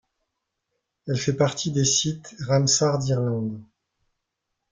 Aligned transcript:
Elle 1.07 1.15
fait 1.19 1.33
partie 1.35 1.69
des 1.71 1.85
sites 1.85 2.35
Ramsar 2.47 2.97
d'Irlande. 2.97 3.61